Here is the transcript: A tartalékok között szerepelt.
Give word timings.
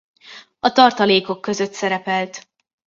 A 0.59 0.71
tartalékok 0.71 1.41
között 1.41 1.73
szerepelt. 1.73 2.47